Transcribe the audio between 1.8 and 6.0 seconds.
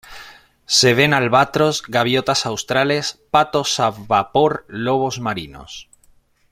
gaviotas australes, patos a vapor lobos marinos.